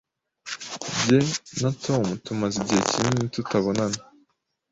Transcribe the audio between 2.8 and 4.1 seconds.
kinini tutabonana.